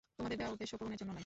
তোমাদের 0.17 0.37
দেওয়া 0.39 0.53
উদ্দেশ্য 0.55 0.73
পূরণের 0.79 0.99
জন্য 1.01 1.11
নয়। 1.15 1.19